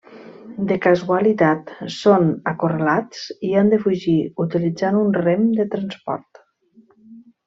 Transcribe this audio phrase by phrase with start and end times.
[0.69, 6.41] De casualitat, són acorralats i han de fugir utilitzant un Rem de transport.